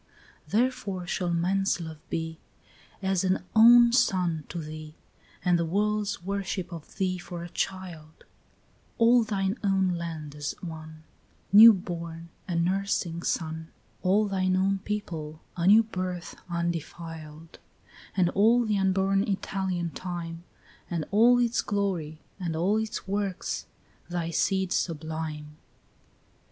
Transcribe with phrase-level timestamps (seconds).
[0.47, 2.39] 8 Therefore shall man's love be
[3.03, 4.95] As an own son to thee,
[5.45, 8.25] And the world's worship of thee for a child;
[8.97, 11.03] All thine own land as one
[11.53, 13.67] New born, a nursing son,
[14.01, 17.59] All thine own people a new birth undefiled;
[18.17, 20.43] And all the unborn Italian time,
[20.89, 23.67] And all its glory, and all its works,
[24.09, 25.57] thy seed sublime.